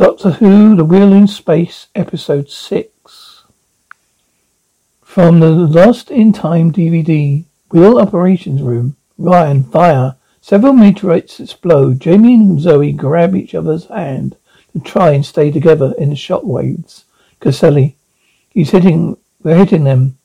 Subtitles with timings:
[0.00, 3.44] Doctor Who The Wheel in Space, Episode 6.
[5.02, 10.16] From the Lost in Time DVD, Wheel Operations Room, Ryan, fire.
[10.40, 12.00] Several meteorites explode.
[12.00, 14.36] Jamie and Zoe grab each other's hand
[14.72, 17.04] to try and stay together in the shock waves.
[17.38, 17.96] Casali,
[18.48, 20.16] he's hitting, we're hitting them.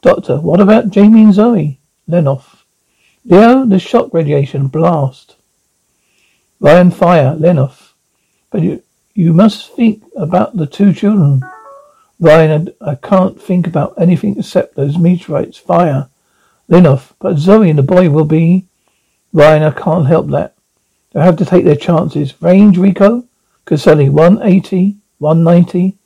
[0.00, 1.80] Doctor, what about Jamie and Zoe?
[2.08, 2.62] Lernov.
[3.24, 5.34] Leo, the shock radiation blast.
[6.60, 7.34] Ryan, fire.
[7.34, 7.94] Lernov.
[8.50, 8.82] But you,
[9.18, 11.42] you must think about the two children.
[12.20, 15.58] Ryan, I can't think about anything except those meteorites.
[15.58, 16.08] Fire.
[16.70, 18.68] Lernov, but Zoe and the boy will be.
[19.32, 20.54] Ryan, I can't help that.
[21.10, 22.40] They have to take their chances.
[22.40, 23.24] Range, Rico?
[23.66, 25.98] Casali, 180, 190.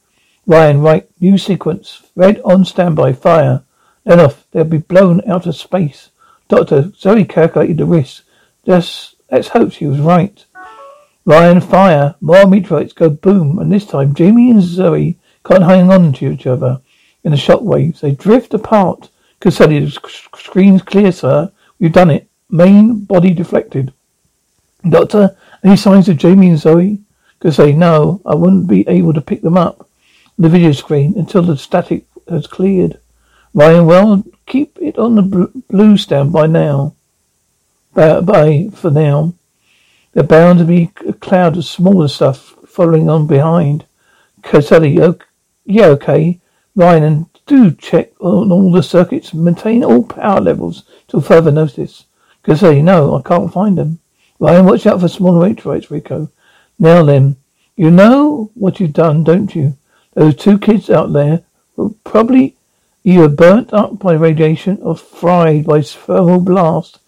[0.46, 1.06] Ryan, right.
[1.20, 2.04] New sequence.
[2.16, 3.12] Red on standby.
[3.12, 3.62] Fire.
[4.06, 6.08] Lernov, they'll be blown out of space.
[6.48, 8.24] Doctor, Zoe calculated the risk.
[8.64, 10.46] Just, let's hope she was right.
[11.24, 12.14] Ryan, fire.
[12.20, 16.46] More meteorites go boom, and this time Jamie and Zoe can't hang on to each
[16.46, 16.80] other
[17.22, 18.00] in the shock waves.
[18.00, 19.08] They drift apart.
[19.40, 19.50] The
[20.36, 21.52] screen's clear, sir.
[21.78, 22.28] We've done it.
[22.48, 23.92] Main body deflected.
[24.88, 27.00] Doctor, any signs of Jamie and Zoe?
[27.40, 28.20] Casali, no.
[28.26, 29.86] I wouldn't be able to pick them up on
[30.38, 32.98] the video screen until the static has cleared.
[33.54, 36.94] Ryan, well, keep it on the blue stand by now.
[37.94, 39.34] By, by for now.
[40.12, 43.86] There's bound to be a cloud of smaller stuff following on behind.
[44.42, 45.24] Casali, okay,
[45.64, 46.40] yeah, okay.
[46.74, 51.50] Ryan, and do check on all the circuits and maintain all power levels till further
[51.50, 52.06] notice.
[52.44, 54.00] Casali, no, I can't find them.
[54.38, 56.30] Ryan, watch out for smaller meteorites, Rico.
[56.78, 57.36] Now then,
[57.76, 59.76] you know what you've done, don't you?
[60.14, 61.42] Those two kids out there
[61.76, 62.56] were probably
[63.04, 66.98] either burnt up by radiation or fried by thermal blast.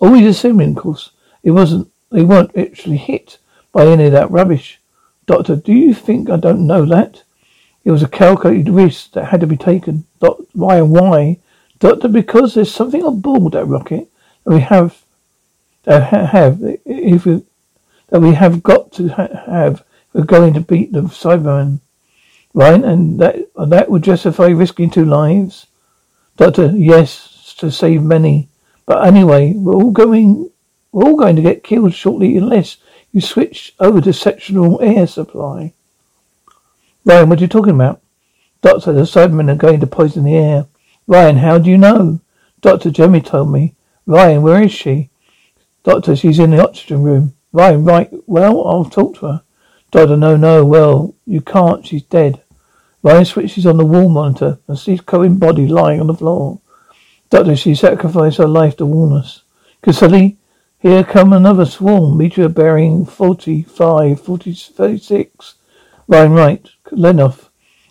[0.00, 1.10] Always assuming, of course,
[1.42, 3.38] it wasn't they weren't actually hit
[3.72, 4.80] by any of that rubbish.
[5.26, 7.24] Doctor, do you think I don't know that?
[7.84, 10.06] It was a calculated risk that had to be taken.
[10.20, 11.38] Doc, why and why?
[11.80, 14.08] Doctor, because there's something on board that rocket
[14.44, 15.02] that we have,
[15.82, 17.42] that have, if we,
[18.08, 21.80] that we have got to have if we're going to beat the Cybermen.
[22.54, 25.66] Right, and that that would justify risking two lives.
[26.36, 28.48] Doctor, yes, to save many.
[28.86, 30.50] But anyway, we're all going
[30.94, 32.76] we're all going to get killed shortly unless
[33.10, 35.72] you switch over to sectional air supply.
[37.04, 38.00] Ryan, what are you talking about?
[38.62, 40.66] Doctor, the Cybermen are going to poison the air.
[41.08, 42.20] Ryan, how do you know?
[42.60, 43.74] Doctor, Gemma told me.
[44.06, 45.10] Ryan, where is she?
[45.82, 47.34] Doctor, she's in the oxygen room.
[47.52, 48.10] Ryan, right.
[48.28, 49.42] Well, I'll talk to her.
[49.90, 50.64] Doctor, no, no.
[50.64, 51.84] Well, you can't.
[51.84, 52.40] She's dead.
[53.02, 56.60] Ryan switches on the wall monitor and sees Corwyn's body lying on the floor.
[57.30, 59.42] Doctor, she sacrificed her life to warn us.
[59.82, 60.36] Casali,
[60.84, 65.54] here come another swarm, meteor bearing 45, 40, 36.
[66.06, 66.68] Ryan right.
[66.88, 67.48] Lernov.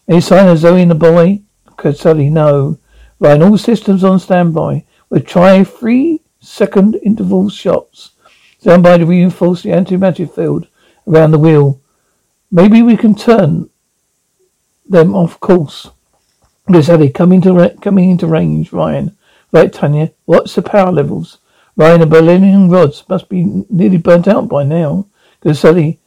[0.07, 1.41] Any sign of Zoe and the boy?
[1.69, 2.77] Casali, no.
[3.17, 4.85] Ryan, all systems on standby.
[5.09, 8.11] We'll try three second interval shots.
[8.59, 10.67] Stand by to reinforce the antimatter field
[11.07, 11.81] around the wheel.
[12.51, 13.71] Maybe we can turn
[14.87, 15.89] them off course.
[16.69, 19.17] Casali, coming to coming into range, Ryan.
[19.51, 20.11] Right, Tanya.
[20.25, 21.39] What's the power levels?
[21.75, 25.07] Ryan, the Bernalium rods must be nearly burnt out by now.
[25.43, 25.97] Casali,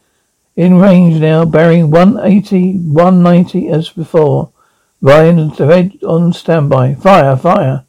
[0.55, 4.53] in range now, bearing 180, 190 as before.
[5.01, 6.95] Ryan, head on standby.
[6.95, 7.85] Fire, fire.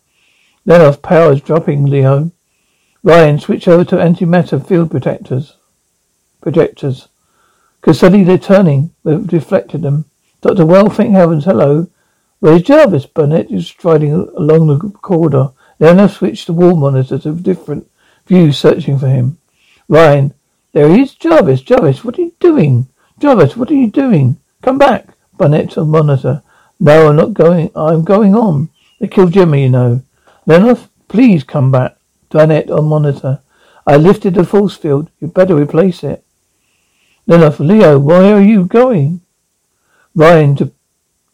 [0.65, 2.31] Lernov, power's dropping, Leo.
[3.03, 5.56] Ryan, switch over to antimatter field protectors.
[6.41, 7.07] Projectors.
[7.81, 8.94] Casali, they're turning.
[9.06, 10.06] They've deflected them.
[10.41, 10.65] Dr.
[10.65, 11.88] Well, thank heavens, hello.
[12.39, 13.06] Where's Jarvis?
[13.06, 15.51] Bennett is striding along the corridor.
[15.79, 17.89] Leonard switched the wall monitor to different
[18.25, 19.38] views, searching for him.
[19.88, 20.33] Ryan,
[20.74, 21.15] there he is.
[21.15, 22.88] Jarvis, Jarvis, what are you doing?
[23.19, 24.39] Jarvis, what are you doing?
[24.62, 25.07] Come back.
[25.38, 26.41] Bennett on monitor.
[26.79, 27.71] No, I'm not going.
[27.75, 28.69] I'm going on.
[29.00, 30.01] They killed Jimmy, you know.
[30.45, 31.97] Leonard, please come back.
[32.30, 33.39] Bennett on monitor.
[33.85, 35.09] I lifted the force field.
[35.19, 36.23] You'd better replace it.
[37.25, 39.21] Leonard, Leo, why are you going?
[40.15, 40.71] Ryan, to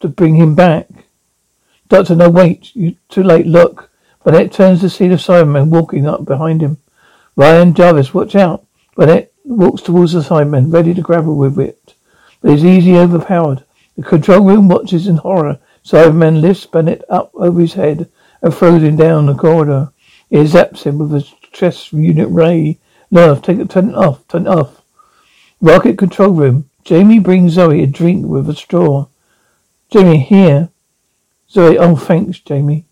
[0.00, 0.88] to bring him back.
[1.88, 2.74] Doctor, no, wait.
[2.76, 3.46] You too late.
[3.46, 3.90] Look.
[4.24, 6.78] Bennett turns to see the Cyberman walking up behind him.
[7.36, 8.64] Ryan Jarvis, watch out.
[8.96, 11.94] Bennett walks towards the Cyberman, ready to grapple with it.
[12.40, 13.64] But he's easily overpowered.
[13.96, 15.58] The control room watches in horror.
[15.84, 18.08] Cyberman lifts Bennett up over his head
[18.40, 19.92] and throws him down the corridor.
[20.30, 22.78] He zaps him with a chest unit ray.
[23.10, 24.80] Nerve, take it, turn it off, turn it off.
[25.60, 26.70] Rocket control room.
[26.82, 29.06] Jamie brings Zoe a drink with a straw.
[29.90, 30.70] Jamie, here.
[31.50, 32.86] Zoe, oh thanks, Jamie.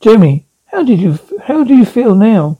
[0.00, 0.45] Jamie,
[0.76, 2.58] how did you, how do you feel now?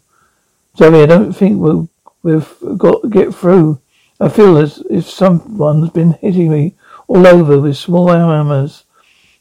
[0.74, 1.90] Zoe, I don't think we'll,
[2.22, 2.48] we've
[2.78, 3.78] got to get through.
[4.18, 6.76] I feel as if someone's been hitting me
[7.08, 8.84] all over with small hammers.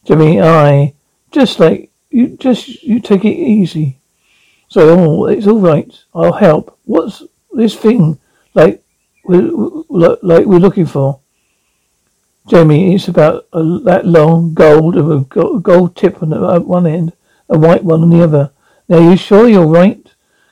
[0.04, 0.94] Jimmy, I
[1.32, 3.98] just like you just you take it easy.
[4.68, 5.98] So oh, it's all right.
[6.14, 6.78] I'll help.
[6.84, 7.24] What's
[7.54, 8.20] this thing
[8.54, 8.84] like?
[9.24, 9.52] We're,
[9.90, 11.22] like we're looking for?
[12.50, 15.22] Jamie, it's about a, that long gold of a
[15.62, 17.14] gold tip on the, uh, one end,
[17.50, 18.52] a white one on the other.
[18.88, 20.06] Now, you sure you're right?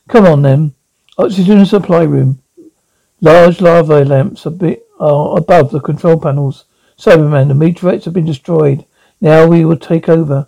[0.08, 0.74] Come on then.
[1.18, 2.42] Oxygen supply room.
[3.22, 6.66] Large lava lamps are above the control panels.
[6.98, 8.86] Cyberman, the meteorites have been destroyed.
[9.22, 10.48] Now we will take over.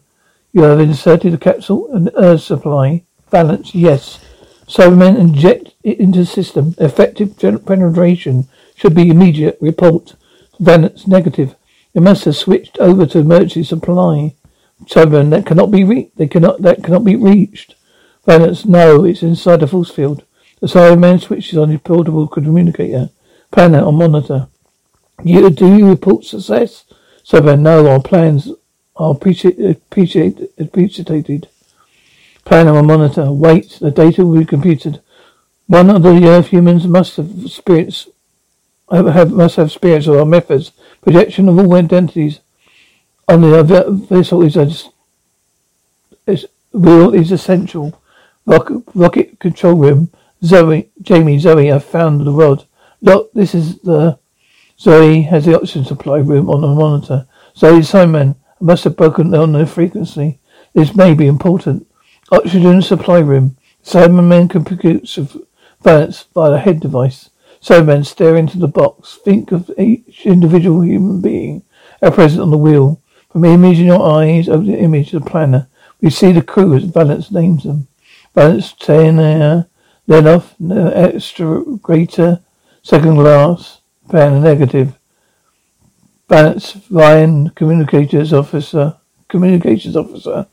[0.52, 3.04] You have inserted a capsule and earth supply.
[3.30, 4.20] Balance, yes.
[4.68, 6.74] Cybermen inject it into the system.
[6.80, 9.58] Effective penetration should be immediate.
[9.62, 10.16] Report.
[10.60, 11.56] Valence negative.
[11.94, 14.34] They must have switched over to emergency supply.
[14.86, 16.18] Cybermen, that cannot be reached.
[16.18, 16.62] They cannot.
[16.62, 17.75] That cannot be reached.
[18.25, 20.24] Valence, no, it's inside the force field.
[20.60, 23.10] The Cyberman switches on his portable communicator.
[23.51, 24.48] Planner on monitor.
[25.24, 26.86] You do you report success?
[27.24, 28.50] So Cyberman, no, our plans
[28.95, 29.81] are appreciated.
[32.45, 33.31] Planner on monitor.
[33.31, 35.01] Wait, the data will be computed.
[35.68, 38.07] One of the Earth humans must have spirits
[38.92, 40.72] have, must have spirits or methods.
[41.01, 42.39] Projection of all identities
[43.27, 43.63] on the
[44.10, 44.72] vessel is, a,
[46.27, 48.00] is is essential.
[48.46, 50.12] Rocket, rocket control room.
[50.44, 52.66] Zoe, Jamie, Zoe, I've found the rod.
[53.02, 54.20] Look, this is the
[54.80, 57.28] Zoe has the oxygen supply room on the monitor.
[57.56, 60.40] Zoe Simon I must have broken down the frequency.
[60.74, 61.88] This may be important.
[62.32, 63.58] Oxygen supply room.
[63.84, 67.30] Cybermen compute surveillance via the head device.
[67.62, 69.20] Cybermen stare into the box.
[69.24, 71.64] Think of each individual human being
[72.02, 73.02] are present on the wheel.
[73.30, 75.68] From the image in your eyes of the image of the planner,
[76.02, 77.88] we see the crew as Valence names them.
[78.36, 79.68] Valence, Tainer,
[80.08, 80.54] Lernov,
[80.94, 82.42] extra greater,
[82.84, 85.00] second class, Planner negative.
[86.30, 88.98] Valence, Ryan, communications officer,
[89.28, 90.46] communications officer,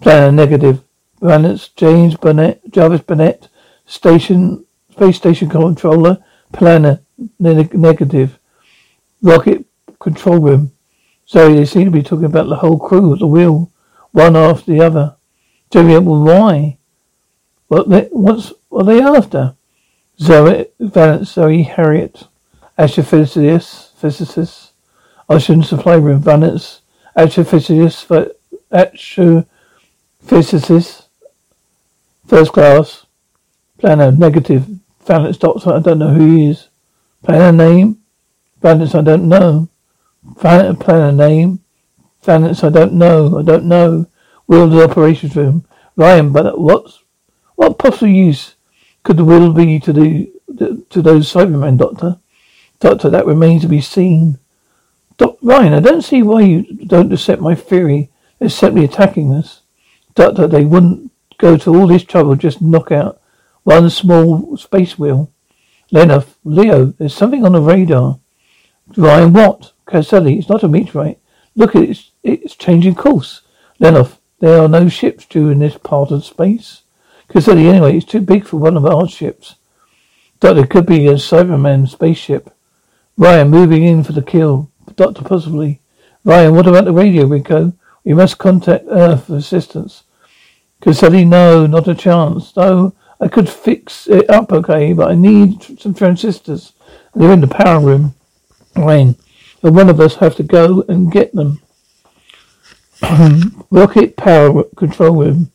[0.00, 0.82] Planner negative.
[1.20, 3.48] Valence, James Bennett, Jarvis Bennett,
[3.84, 6.22] station Space station controller,
[6.52, 7.00] planner,
[7.38, 8.38] ne- negative.
[9.22, 9.64] Rocket
[9.98, 10.72] control room.
[11.24, 13.72] Sorry, they seem to be talking about the whole crew at the wheel,
[14.10, 15.16] one after the other.
[15.70, 16.78] Jimmy, well, why?
[17.72, 19.56] What they, what's, what are they after?
[20.20, 22.28] Zoe, Valence, Zoe, Heriot,
[22.78, 24.72] astrophysicist, physicist,
[25.26, 26.82] ocean supply room, Valence,
[27.16, 28.34] astrophysicist,
[28.70, 31.06] astrophysicist,
[32.26, 33.06] first class,
[33.78, 34.66] planner, negative,
[35.06, 36.68] Valence Doctor, I don't know who he is.
[37.22, 38.02] Planner name?
[38.60, 39.70] Valence, I don't know.
[40.36, 41.60] Planner name?
[42.22, 43.38] Valence, I don't know.
[43.38, 44.08] I don't know.
[44.46, 45.64] The operations room.
[45.96, 47.01] Ryan, but what's,
[47.56, 48.54] what possible use
[49.02, 50.32] could the will be to the,
[50.90, 52.18] to those Cybermen, Doctor?
[52.80, 54.38] Doctor, that remains to be seen.
[55.16, 58.10] Doc, Ryan, I don't see why you don't accept my theory.
[58.38, 59.62] They're simply attacking us.
[60.14, 63.20] Doctor, they wouldn't go to all this trouble just knock out
[63.64, 65.30] one small space wheel.
[65.90, 68.18] Lena, Leo, there's something on the radar.
[68.96, 69.72] Ryan, what?
[69.86, 71.18] Casali, it's not a meteorite.
[71.54, 73.42] Look, it's, it's changing course.
[73.80, 76.81] Lernov, there are no ships due in this part of space.
[77.32, 79.54] Casali, anyway, it's too big for one of our ships.
[80.38, 82.54] Doctor, could be a Cyberman spaceship.
[83.16, 84.70] Ryan, moving in for the kill.
[84.96, 85.80] Doctor, possibly.
[86.24, 87.72] Ryan, what about the radio, Rico?
[88.04, 90.02] We must contact Earth for assistance.
[90.82, 92.54] Casali, no, not a chance.
[92.54, 96.74] No, I could fix it up okay, but I need some transistors.
[97.14, 98.14] They're in the power room.
[98.76, 99.16] Ryan,
[99.62, 101.62] and one of us have to go and get them.
[103.70, 105.52] Rocket power control room.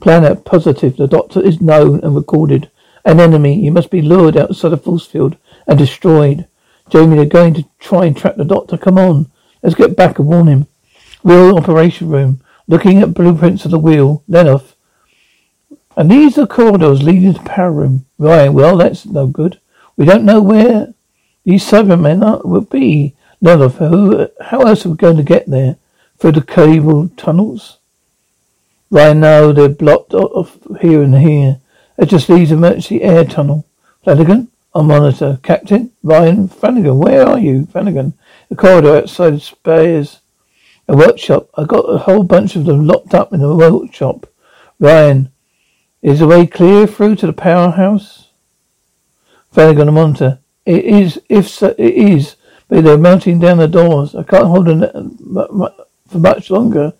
[0.00, 0.96] Planet positive.
[0.96, 2.70] The doctor is known and recorded.
[3.04, 3.60] An enemy.
[3.60, 5.36] He must be lured outside the force field
[5.66, 6.46] and destroyed.
[6.90, 8.76] Jamie, they're going to try and trap the doctor.
[8.76, 9.30] Come on.
[9.62, 10.66] Let's get back and warn him.
[11.22, 12.40] Wheel operation room.
[12.66, 14.22] Looking at blueprints of the wheel.
[14.28, 14.74] Lernov.
[15.96, 18.06] And these are corridors leading to the power room.
[18.18, 19.60] Right, well, that's no good.
[19.96, 20.94] We don't know where
[21.44, 23.16] these Cybermen are, will be.
[23.40, 25.76] Of who, how else are we going to get there?
[26.18, 27.77] Through the cable tunnels?
[28.90, 31.60] Right now, they're blocked off here and here.
[31.98, 33.66] It just leaves emergency air tunnel.
[34.02, 35.38] Flanagan, on monitor.
[35.42, 37.66] Captain, Ryan, Flanagan, where are you?
[37.66, 38.14] Flanagan,
[38.48, 40.20] the corridor outside the spares.
[40.88, 41.50] A workshop.
[41.54, 44.26] I got a whole bunch of them locked up in the workshop.
[44.78, 45.30] Ryan,
[46.00, 48.28] is the way clear through to the powerhouse?
[49.50, 50.38] Flanagan, on monitor.
[50.64, 52.36] It is, if so, it is,
[52.68, 54.14] but they're melting down the doors.
[54.14, 55.70] I can't hold it uh,
[56.06, 56.94] for much longer.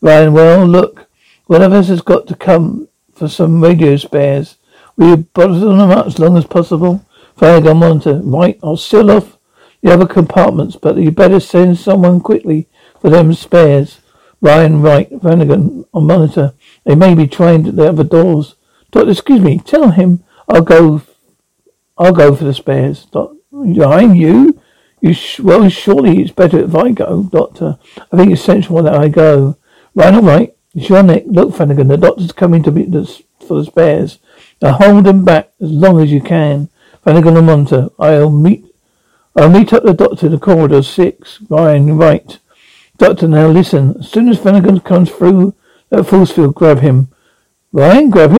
[0.00, 1.06] Ryan, well, look,
[1.50, 4.56] one of us has got to come for some radio spares.
[4.96, 7.04] Will you bottle them up as long as possible?
[7.36, 8.20] Flanagan, on monitor.
[8.22, 9.36] Right, I'll seal off
[9.82, 12.68] the other compartments, but you better send someone quickly
[13.00, 13.98] for them spares.
[14.40, 16.54] Ryan Wright, Flanagan on monitor.
[16.84, 18.54] They may be trying at the other doors.
[18.92, 21.02] Doctor, excuse me, tell him I'll go.
[21.98, 23.06] I'll go for the spares.
[23.06, 24.62] Doctor, Ryan, you?
[25.00, 27.80] You sh- well, surely it's better if I go, Doctor.
[28.12, 29.56] I think it's sensible that I go.
[29.96, 30.54] Ryan, all right.
[30.74, 31.24] Neck.
[31.26, 34.18] Look, Flanagan, the doctor's coming to be for the spares.
[34.62, 36.68] Now hold him back as long as you can.
[37.02, 37.88] Flanagan on monitor.
[37.98, 38.64] I'll meet.
[39.34, 41.40] I'll meet up the doctor in the corridor six.
[41.48, 42.38] Ryan, right.
[42.98, 43.96] Doctor, now listen.
[43.98, 45.52] As soon as Flanagan comes through uh,
[45.90, 47.08] that force field, grab him.
[47.72, 48.39] Ryan, grab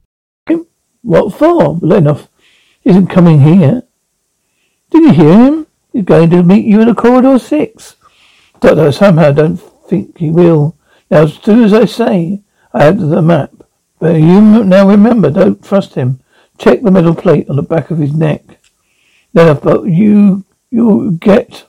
[1.01, 1.75] What for?
[1.79, 2.27] Lenoff
[2.83, 3.83] isn't coming here.
[4.89, 5.67] Did you hear him?
[5.91, 7.95] He's going to meet you in the corridor six.
[8.59, 10.77] Doctor, somehow don't think he will.
[11.09, 12.41] Now, as soon as I say,
[12.73, 13.51] I have the map.
[13.99, 16.21] But you now remember, don't trust him.
[16.57, 18.59] Check the metal plate on the back of his neck.
[19.33, 21.65] Then, but you, you get.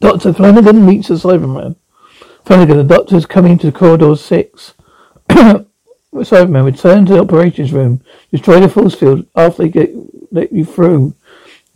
[0.00, 0.32] Dr.
[0.32, 1.76] Flanagan meets the Cyberman.
[2.44, 4.74] Flanagan, the doctor's coming to corridor six.
[6.12, 8.02] Cybermen return to the operations room.
[8.32, 9.92] Destroy the force field after they get
[10.32, 11.14] let you through.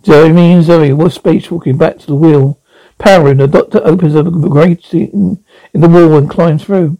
[0.03, 2.59] Jeremy and Zoe were spacewalking back to the wheel.
[2.99, 3.39] Power room.
[3.39, 6.99] The doctor opens up a grate in, the wall and climbs through.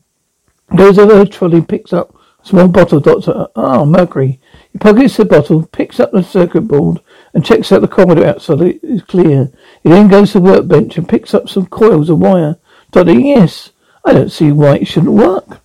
[0.75, 3.01] Goes over a trolley, picks up a small bottle.
[3.01, 4.41] Doctor, ah, oh, mercury.
[4.73, 7.01] He pockets the bottle, picks up the circuit board,
[7.33, 8.63] and checks out the corridor outside.
[8.63, 9.53] It is clear.
[9.83, 12.57] He then goes to the workbench and picks up some coils of wire.
[12.91, 13.71] Doctor, yes.
[14.05, 15.64] I don't see why it shouldn't work.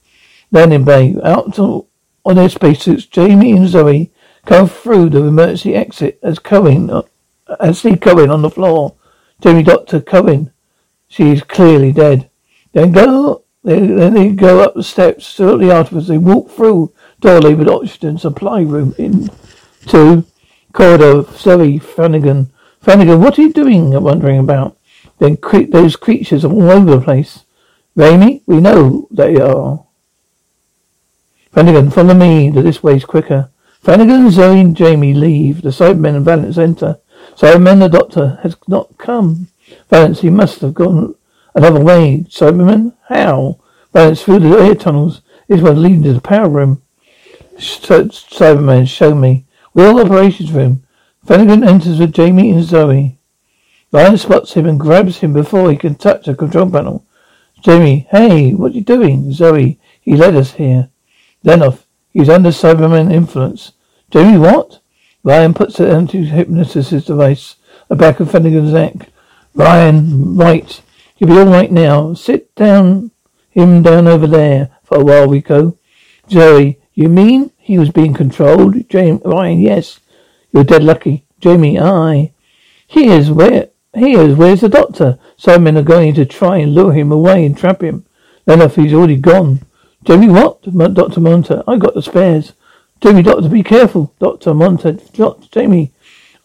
[0.51, 1.15] Landing bay.
[1.23, 4.11] Out on their spacesuits, Jamie and Zoe
[4.45, 7.03] go through the emergency exit as Corwyn, uh,
[7.59, 8.95] as see Corwyn on the floor.
[9.41, 10.51] Jamie, Doctor Corwyn.
[11.07, 12.29] She is clearly dead.
[12.73, 15.25] Then go, then they go up the steps.
[15.25, 20.25] Shortly afterwards, they walk through door labeled oxygen supply room into
[20.73, 21.23] corridor.
[21.33, 22.51] Zoe Flanagan.
[22.81, 23.93] Flanagan, what are you doing?
[23.95, 24.77] I'm wondering about.
[25.19, 27.43] Then cre- those creatures are all over the place.
[27.97, 29.83] Raimi, we know they are.
[31.51, 32.49] Flanagan, follow me.
[32.49, 33.49] This way's quicker.
[33.81, 35.61] Flanagan, Zoe, and Jamie leave.
[35.61, 36.99] The Cybermen and Valence enter.
[37.35, 39.47] Cybermen, the doctor has not come.
[39.89, 41.15] Valance, he must have gone
[41.55, 42.25] another way.
[42.29, 42.93] Cyberman?
[43.07, 43.59] How?
[43.93, 45.21] Valance, through the air tunnels.
[45.47, 46.83] This one leading to the power room.
[47.57, 49.45] Cyberman, show me.
[49.73, 50.83] Wheel operations room.
[51.25, 53.17] Flanagan enters with Jamie and Zoe.
[53.91, 57.05] Ryan spots him and grabs him before he can touch the control panel.
[57.61, 59.31] Jamie, hey, what are you doing?
[59.31, 60.89] Zoe, he led us here.
[61.43, 63.71] Lernov, he's under Cyberman influence.
[64.11, 64.81] Jamie, what?
[65.23, 67.55] Ryan puts the anti-hypnosis device
[67.87, 69.09] the back of Flanagan's neck.
[69.53, 70.81] Ryan, right.
[71.17, 72.13] You'll be all right now.
[72.13, 73.11] Sit down,
[73.49, 75.77] him down over there for a while, we go.
[76.29, 78.87] Zoe, you mean he was being controlled?
[78.89, 79.99] Jamie, Ryan, yes.
[80.51, 81.25] You're dead lucky.
[81.39, 82.31] Jamie, I.
[82.87, 85.19] Here's where, here's where's the doctor?
[85.45, 88.05] Men are going to try and lure him away and trap him.
[88.45, 89.65] Then he's already gone.
[90.05, 90.61] Jamie, what?
[90.63, 91.19] Dr.
[91.19, 92.53] Monta, I got the spares.
[93.01, 94.13] Jamie, doctor, be careful.
[94.19, 95.47] Doctor Monta, Dr.
[95.51, 95.93] Jamie.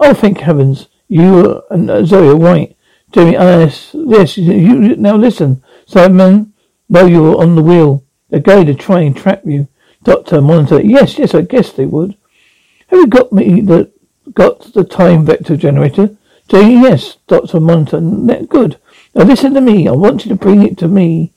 [0.01, 0.89] Oh, thank heavens.
[1.09, 2.77] You and uh, Zoe are right.
[3.13, 5.63] Jamie, yes, yes, you, now listen.
[5.87, 6.53] Simon,
[6.89, 8.05] know you're on the wheel.
[8.31, 9.69] They're going to try and trap you.
[10.03, 10.81] Doctor, monitor.
[10.81, 12.17] Yes, yes, I guess they would.
[12.89, 13.93] Have you got me the
[14.33, 16.17] got the time vector generator?
[16.49, 18.01] Jamie, yes, Doctor Monitor.
[18.47, 18.79] Good.
[19.15, 19.89] Now listen to me.
[19.89, 21.33] I want you to bring it to me.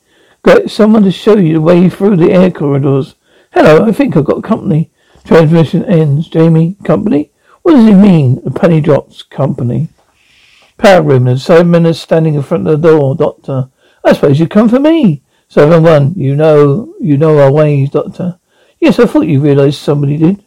[0.48, 3.16] Got someone to show you the way through the air corridors.
[3.52, 4.90] Hello, I think I've got company.
[5.22, 6.26] Transmission ends.
[6.26, 7.32] Jamie, company?
[7.60, 8.42] What does he mean?
[8.42, 9.88] The penny drops company.
[10.78, 11.24] Power room.
[11.24, 13.14] There's seven men standing in front of the door.
[13.14, 13.68] Doctor,
[14.02, 15.22] I suppose you come for me.
[15.48, 16.14] Seven one.
[16.14, 18.40] You know, you know our ways, Doctor.
[18.80, 20.46] Yes, I thought you realised somebody did.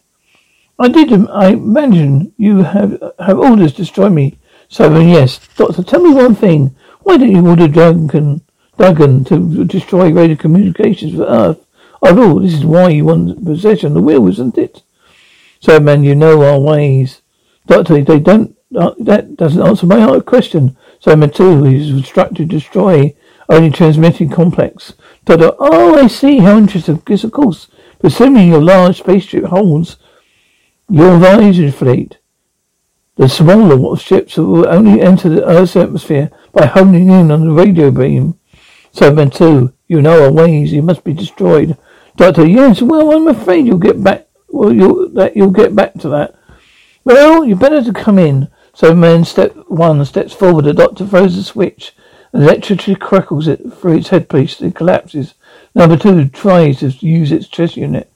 [0.79, 1.13] I did.
[1.29, 4.39] I imagine you have have orders to destroy me.
[4.67, 5.09] Seven.
[5.09, 5.83] Yes, Doctor.
[5.83, 6.75] Tell me one thing.
[7.01, 8.41] Why don't you order Duncan
[8.81, 11.63] Duggan to destroy radio communications for Earth?
[12.01, 14.81] After all, this is why you want possession of the wheel, isn't it?
[15.59, 17.21] So, man, you know our ways.
[17.67, 20.75] Doctor, they don't, uh, that doesn't answer my question.
[20.99, 23.15] So, too, is instructed to destroy
[23.49, 24.93] only transmitting complex.
[25.25, 26.39] Doctor, oh, I see.
[26.39, 27.03] How interesting.
[27.07, 27.67] Yes, of course.
[28.01, 29.97] Assuming your large spaceship holds
[30.89, 32.17] your advisory fleet,
[33.15, 37.91] the smaller ships will only enter the Earth's atmosphere by honing in on the radio
[37.91, 38.39] beam.
[38.91, 40.71] So, man, too, you know our ways.
[40.71, 41.77] You must be destroyed.
[42.17, 46.09] Doctor, yes, well, I'm afraid you'll get back well, you'll that you'll get back to
[46.09, 46.35] that.
[47.03, 48.49] Well, you better to come in.
[48.73, 51.93] So man step one steps forward, the doctor throws the switch,
[52.33, 55.33] electricity crackles it through its headpiece, it collapses.
[55.75, 58.09] Number two tries to use its chest unit.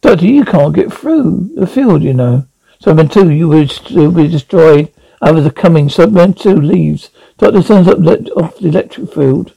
[0.00, 2.46] Doctor, you can't get through the field, you know.
[2.82, 4.92] Cyberman two, you will be destroyed.
[5.22, 5.88] Others are coming.
[5.88, 7.10] Cyberman two leaves.
[7.38, 7.98] Doctor turns up
[8.36, 9.52] off the electric field.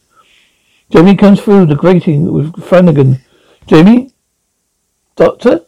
[0.89, 3.19] Jamie comes through the grating with Flanagan.
[3.67, 4.11] Jamie?
[5.15, 5.61] Doctor?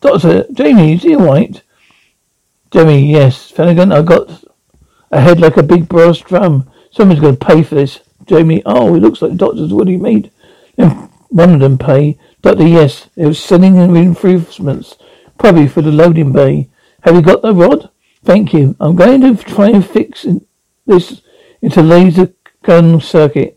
[0.00, 1.62] Doctor, Jamie, is he alright?
[2.70, 3.50] Jamie, yes.
[3.50, 4.44] Flanagan, I got
[5.10, 6.70] a head like a big brass drum.
[6.90, 8.00] Someone's going to pay for this.
[8.26, 10.30] Jamie, oh, it looks like the doctor's already made.
[10.76, 10.90] Then
[11.28, 12.18] one of them pay.
[12.42, 13.08] Doctor, yes.
[13.16, 14.96] it was sending in reinforcements,
[15.38, 16.68] probably for the loading bay.
[17.02, 17.90] Have you got the rod?
[18.24, 18.76] Thank you.
[18.78, 20.26] I'm going to try and fix
[20.86, 21.22] this
[21.62, 23.55] into laser gun circuit.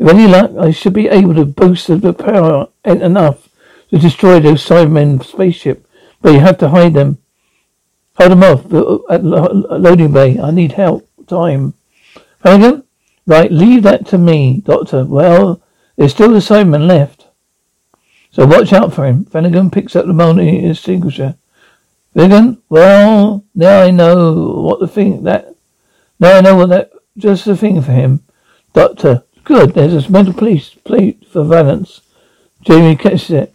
[0.00, 3.50] If any luck, I should be able to boost the power enough
[3.90, 5.86] to destroy those Cybermen spaceship.
[6.22, 7.18] But you have to hide them.
[8.16, 10.40] Hold them off uh, uh, at uh, loading bay.
[10.40, 11.06] I need help.
[11.26, 11.74] Time.
[12.40, 12.84] Flanagan?
[13.26, 15.04] Right, leave that to me, Doctor.
[15.04, 15.60] Well,
[15.96, 17.26] there's still the Cyberman left.
[18.30, 19.26] So watch out for him.
[19.26, 21.36] Flanagan picks up the multi extinguisher.
[22.14, 22.62] Flanagan?
[22.70, 25.54] Well, now I know what the thing that
[26.18, 28.24] now I know what that just the thing for him.
[28.72, 29.24] Doctor.
[29.50, 32.02] Good, there's a mental police plate for Valance.
[32.62, 33.54] Jamie catches it.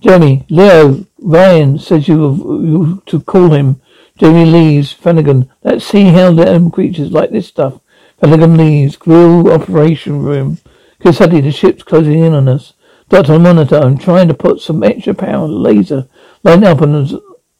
[0.00, 3.82] Jamie, Leo, Ryan says you, you to call him.
[4.16, 4.92] Jamie leaves.
[4.92, 7.80] Flanagan, let's see how them creatures like this stuff.
[8.20, 8.94] Flanagan leaves.
[8.94, 10.58] Grill operation room.
[11.00, 12.74] Casali, the ship's closing in on us.
[13.08, 16.06] Doctor Monitor, I'm trying to put some extra power laser
[16.44, 16.94] line up on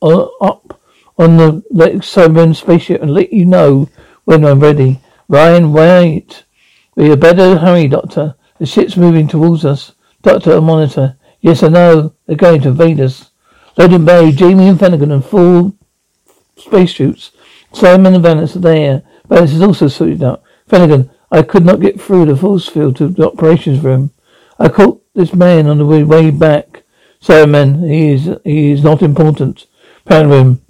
[0.03, 0.81] uh, up
[1.19, 3.89] on the Cyberman spaceship and let you know
[4.23, 5.01] when I'm ready.
[5.27, 6.45] Ryan, wait.
[6.97, 8.35] We had better hurry, Doctor.
[8.59, 9.93] The ship's moving towards us.
[10.23, 11.17] Doctor, a Monitor.
[11.41, 12.15] Yes, I know.
[12.27, 13.31] They're going to invade us.
[13.77, 15.77] Loading Bay, Jamie and Flanagan and full
[16.57, 17.33] spacesuits.
[17.73, 19.03] Simon and Valance are there.
[19.29, 20.43] Valance is also suited up.
[20.67, 24.13] Flanagan, I could not get through the force field to the operations room.
[24.59, 26.85] I caught this man on the way, way back.
[27.21, 29.67] Simon, he is he is not important.
[30.07, 30.63] Power room.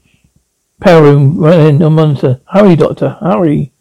[0.81, 2.41] Power room, run in on monitor.
[2.53, 3.73] Hurry, Doctor, hurry.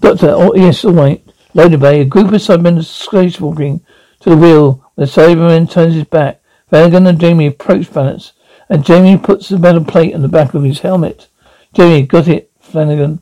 [0.00, 1.22] Doctor, oh yes, all right.
[1.52, 3.80] Loading Bay, a group of Cybermen spacewalking
[4.20, 6.40] to the wheel the Cyberman turns his back.
[6.68, 8.32] Flanagan and Jamie approach Valance,
[8.68, 11.26] and Jamie puts the metal plate on the back of his helmet.
[11.74, 13.20] Jamie, got it, Flanagan.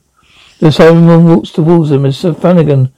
[0.58, 2.92] The Cyberman walks towards them as Flanagan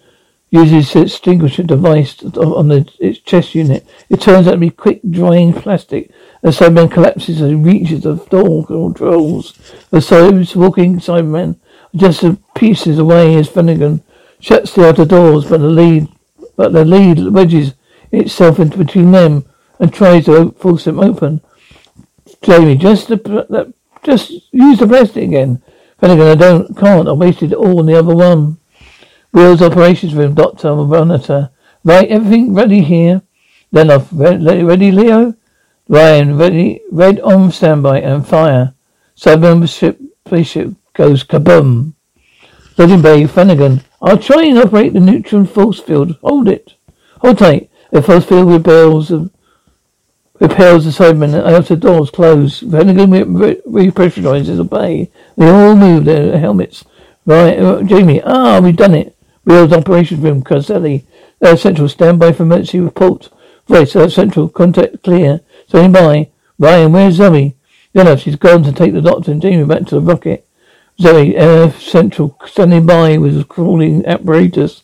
[0.51, 3.87] uses its extinguisher device on the, its chest unit.
[4.09, 6.11] It turns out to be quick drying plastic.
[6.43, 9.53] The Cyberman collapses and reaches the door controls.
[9.91, 11.57] The Cyberman walking Cyberman
[11.95, 14.03] just pieces away as Flanagan
[14.41, 16.09] shuts the outer doors, but the lead,
[16.57, 17.75] but the lead wedges
[18.11, 19.45] itself into between them
[19.79, 21.41] and tries to force them open.
[22.43, 25.63] Jamie, just the, just use the plastic again.
[25.99, 27.09] Flanagan, I don't, can't.
[27.09, 28.59] I wasted it all on the other one.
[29.33, 31.51] Wheels operations room, doctor, monitor.
[31.85, 33.23] Right, everything ready here.
[33.71, 34.09] Then off.
[34.13, 35.35] Ready, Leo?
[35.89, 38.75] Ryan, ready, red on standby and fire.
[39.17, 41.95] Cyber ship, spaceship goes kaboom.
[42.79, 43.83] Loading bay, Flanagan.
[44.03, 46.17] I'll try and operate the neutron force field.
[46.23, 46.75] Hold it.
[47.21, 47.71] Hold tight.
[47.91, 49.13] The force field rebels,
[50.41, 52.61] repels the Cybermen and outer doors close.
[52.61, 55.11] Flanagan re- repressurizes the bay.
[55.37, 56.85] They all move their helmets.
[57.27, 58.23] Right, uh, Jamie.
[58.25, 59.17] Ah, we've done it.
[59.45, 61.05] Wheels operations room, Casali.
[61.43, 63.29] Uh, Central, standby for emergency report.
[63.67, 65.41] Voice, uh, Central, contact clear.
[65.69, 66.31] Standing by.
[66.59, 67.57] Ryan, where's Zoe?
[67.93, 70.47] Yellow, she's gone to take the doctor and Jamie back to the rocket.
[71.01, 74.83] Zoe, uh, Central, standing by with a crawling apparatus.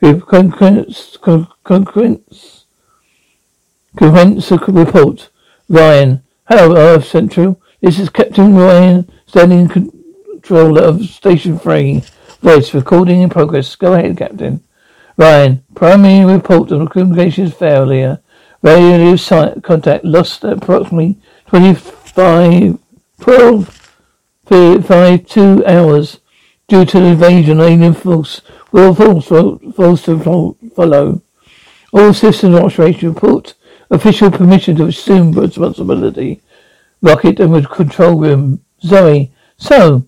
[0.00, 2.66] with Concurrence, concurrence,
[3.96, 5.28] concurrence report.
[5.68, 7.60] Ryan, hello, Earth Central.
[7.80, 12.04] This is Captain Ryan, standing controller of Station 3.
[12.42, 13.74] Voice recording in progress.
[13.74, 14.62] Go ahead, Captain.
[15.16, 18.20] Ryan, primary report of communications failure.
[18.62, 19.16] Radio
[19.62, 22.78] contact lost at approximately 25,
[23.20, 23.75] 12,
[24.46, 26.20] 5, 2 hours
[26.68, 28.42] due to the invasion alien force.
[28.72, 29.28] Will force,
[29.74, 30.18] force to
[30.74, 31.22] follow.
[31.92, 33.54] All systems operation report.
[33.90, 36.42] Official permission to assume responsibility.
[37.02, 38.64] Rocket and control room.
[38.82, 39.32] Zoe.
[39.56, 40.06] So,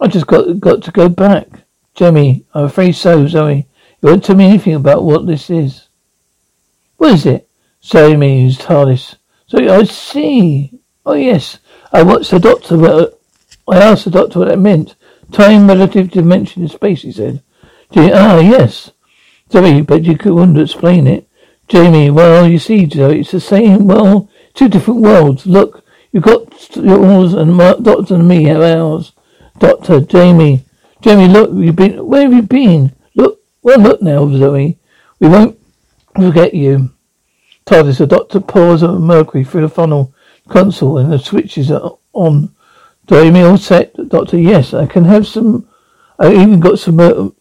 [0.00, 1.48] I just got got to go back.
[1.94, 3.66] Jemmy, I'm afraid so, Zoe.
[4.00, 5.88] You won't tell me anything about what this is.
[6.96, 7.48] What is it?
[7.84, 9.16] Zoe means TARDIS.
[9.46, 10.80] So I see.
[11.04, 11.58] Oh yes.
[11.92, 13.11] I watched the doctor but
[13.68, 14.94] I asked the doctor what that meant.
[15.32, 17.42] Time relative dimension in space, he said.
[17.96, 18.90] Ah, yes.
[19.50, 21.28] Zoe, but you couldn't explain it.
[21.68, 25.46] Jamie, well, you see, Zoe, it's the same, well, two different worlds.
[25.46, 29.12] Look, you've got yours and my, Doctor and me have ours.
[29.58, 30.64] Doctor, Jamie,
[31.00, 32.92] Jamie, look, you've been, where have you been?
[33.14, 34.78] Look, well, look now, Zoe.
[35.20, 35.58] We won't
[36.14, 36.90] forget you.
[37.66, 40.12] TARDIS, the doctor pours mercury through the funnel
[40.48, 42.54] console and the switches are on.
[43.06, 43.94] Jamie, all set?
[44.08, 45.68] Doctor, yes, I can have some,
[46.18, 47.34] I even got some,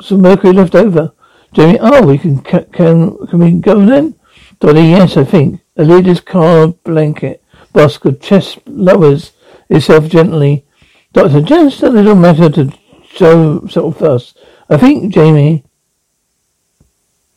[0.00, 1.12] some mercury left over.
[1.52, 4.14] Jamie, oh, we can, can, can we go then?
[4.58, 5.60] Doctor, yes, I think.
[5.76, 7.42] Leader's car blanket.
[7.74, 9.32] Bosker chest lowers
[9.68, 10.64] itself gently.
[11.12, 12.72] Doctor, just a little matter to
[13.14, 14.38] so so first.
[14.68, 15.64] I think, Jamie.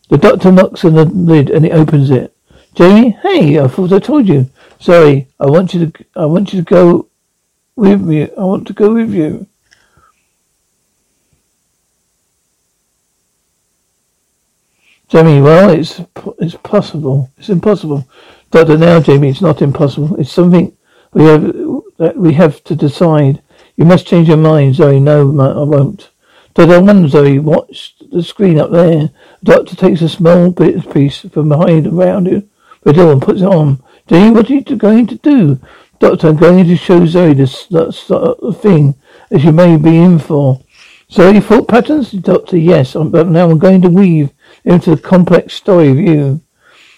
[0.10, 2.36] The doctor knocks on the lid and he opens it.
[2.76, 4.50] Jamie, hey, I thought I told you.
[4.80, 6.06] Sorry, I want you to.
[6.16, 7.08] I want you to go
[7.76, 8.24] with me.
[8.24, 9.48] I want to go with you.
[15.08, 16.02] Jamie, well, it's
[16.40, 17.32] it's possible.
[17.38, 18.08] It's impossible.
[18.52, 20.16] Doctor, now, Jamie, it's not impossible.
[20.18, 20.76] It's something
[21.14, 21.44] we have
[21.98, 23.42] that we have to decide.
[23.76, 25.00] You must change your mind, Zoe.
[25.00, 26.10] No, I won't.
[26.54, 29.10] Doctor, I wonder, Zoe, watch the screen up there.
[29.44, 32.50] The doctor takes a small bit piece from behind around you,
[32.84, 33.84] the door and puts it on.
[34.08, 35.60] Jamie, what are you going to do?
[36.06, 38.94] Doctor, I'm going to show Zoe this sort of thing
[39.32, 40.62] as you may be in for.
[41.12, 42.12] Zoe, thought patterns?
[42.12, 44.30] Doctor, yes, but now I'm going to weave
[44.64, 46.42] into the complex story of you.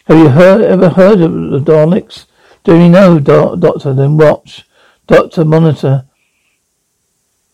[0.08, 2.26] Have you heard, ever heard of the Daleks?
[2.66, 3.94] Do you know, Doctor?
[3.94, 4.68] Then watch.
[5.08, 6.04] Doctor, monitor.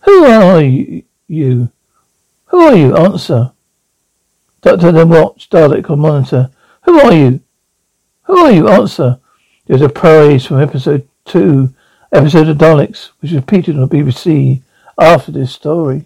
[0.06, 1.04] Who are you?
[1.28, 2.98] Who are you?
[2.98, 3.52] Answer.
[4.62, 5.52] Doctor, then watch.
[5.52, 6.50] Dalek on monitor.
[6.86, 7.42] Who are you?
[8.24, 8.68] Who are you?
[8.70, 9.20] Answer.
[9.68, 11.74] There's a praise from episode two,
[12.12, 14.62] episode of Daleks, which was repeated on BBC
[15.00, 16.06] after this story.